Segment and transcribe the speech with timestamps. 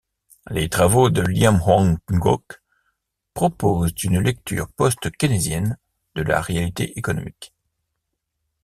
[0.49, 2.63] Les travaux de Liêm Hoang-Ngoc
[3.35, 5.77] proposent une lecture post-keynésienne
[6.15, 7.53] de la réalité économique.